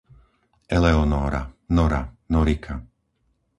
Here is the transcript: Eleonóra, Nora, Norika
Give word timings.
Eleonóra, 0.77 1.41
Nora, 1.75 2.01
Norika 2.33 2.73